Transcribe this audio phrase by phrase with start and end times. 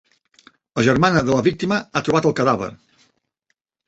[0.77, 2.71] La germana de la víctima ha trobat el cadàver.